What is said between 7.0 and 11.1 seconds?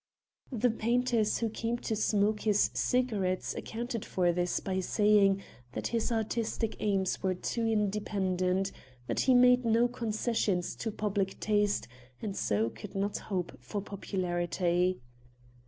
were too independent, that he made no concessions to